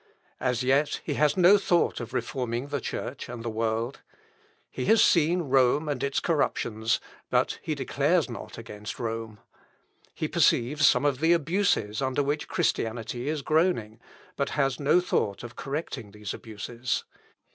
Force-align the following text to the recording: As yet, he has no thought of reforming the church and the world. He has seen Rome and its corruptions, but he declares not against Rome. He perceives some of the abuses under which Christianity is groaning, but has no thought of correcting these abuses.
As 0.39 0.63
yet, 0.63 0.99
he 1.03 1.13
has 1.13 1.37
no 1.37 1.59
thought 1.59 1.99
of 1.99 2.11
reforming 2.11 2.69
the 2.69 2.81
church 2.81 3.29
and 3.29 3.43
the 3.45 3.51
world. 3.51 4.01
He 4.71 4.85
has 4.85 4.99
seen 4.99 5.43
Rome 5.43 5.87
and 5.87 6.01
its 6.03 6.19
corruptions, 6.19 6.99
but 7.29 7.59
he 7.61 7.75
declares 7.75 8.27
not 8.27 8.57
against 8.57 8.97
Rome. 8.97 9.37
He 10.15 10.27
perceives 10.27 10.87
some 10.87 11.05
of 11.05 11.19
the 11.19 11.33
abuses 11.33 12.01
under 12.01 12.23
which 12.23 12.47
Christianity 12.47 13.29
is 13.29 13.43
groaning, 13.43 13.99
but 14.35 14.49
has 14.57 14.79
no 14.79 15.01
thought 15.01 15.43
of 15.43 15.55
correcting 15.55 16.09
these 16.13 16.33
abuses. 16.33 17.03